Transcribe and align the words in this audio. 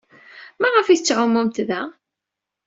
Maɣef 0.61 0.87
ay 0.87 0.99
tettɛumumt 0.99 1.57
da? 1.67 1.81